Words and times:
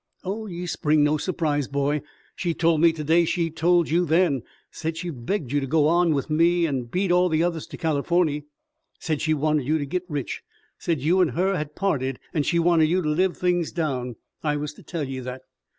"Oh, 0.23 0.47
ye 0.47 0.65
spring 0.65 1.03
no 1.03 1.17
surprise, 1.17 1.67
boy! 1.67 2.01
She 2.35 2.55
told 2.55 2.81
me 2.81 2.91
to 2.91 3.03
day 3.03 3.23
she'd 3.23 3.55
told 3.55 3.87
you 3.91 4.03
then; 4.03 4.41
said 4.71 4.97
she'd 4.97 5.27
begged 5.27 5.51
you 5.51 5.59
to 5.59 5.67
go 5.67 5.87
on 5.87 6.15
with 6.15 6.27
me 6.27 6.65
an' 6.65 6.85
beat 6.85 7.11
all 7.11 7.29
the 7.29 7.43
others 7.43 7.67
to 7.67 7.77
Californy; 7.77 8.45
said 8.97 9.21
she 9.21 9.35
wanted 9.35 9.67
you 9.67 9.77
to 9.77 9.85
git 9.85 10.09
rich; 10.09 10.41
said 10.79 11.01
you 11.01 11.21
an' 11.21 11.27
her 11.27 11.55
had 11.55 11.75
parted, 11.75 12.17
an' 12.33 12.41
she 12.41 12.57
wanted 12.57 12.85
you 12.89 13.03
to 13.03 13.09
live 13.09 13.37
things 13.37 13.71
down. 13.71 14.15
I 14.41 14.55
was 14.57 14.73
to 14.73 14.81
tell 14.81 15.03
ye 15.03 15.19
that. 15.19 15.43